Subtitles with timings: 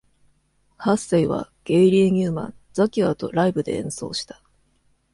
[0.79, 4.41] ハッセイは、ゲイリー・ニューマン、ザキュアーとライブで演奏した。